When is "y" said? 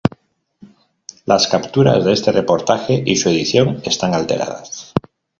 3.05-3.15